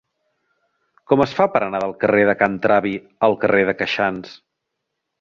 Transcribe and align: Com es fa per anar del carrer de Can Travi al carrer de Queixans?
Com 1.11 1.21
es 1.25 1.35
fa 1.41 1.47
per 1.57 1.61
anar 1.67 1.83
del 1.85 1.95
carrer 2.05 2.25
de 2.31 2.37
Can 2.41 2.57
Travi 2.65 2.97
al 3.31 3.39
carrer 3.45 3.67
de 3.71 3.81
Queixans? 3.83 4.37